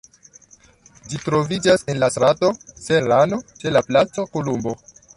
[1.11, 2.51] Ĝi troviĝas en la strato
[2.87, 4.79] Serrano, ĉe la Placo Kolumbo.